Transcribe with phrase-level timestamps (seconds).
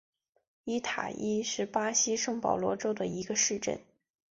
[0.63, 3.79] 伊塔伊是巴西圣保罗州的一个市镇。